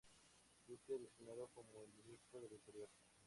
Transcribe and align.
Duque 0.65 0.97
designado 0.97 1.49
como 1.49 1.83
el 1.83 1.93
ministro 1.93 2.39
del 2.41 2.53
interior. 2.53 2.89